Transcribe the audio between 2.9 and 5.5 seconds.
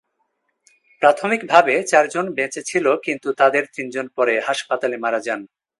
কিন্তু তাদের তিনজন পরে হাসপাতালে মারা যান।